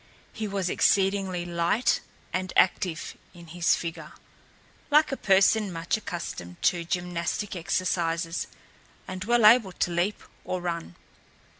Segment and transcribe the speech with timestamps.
[0.33, 2.01] He was exceedingly light
[2.33, 4.13] and active in his figure,
[4.89, 8.47] like a person much accustomed to gymnastic exercises
[9.07, 10.95] and well able to leap or run.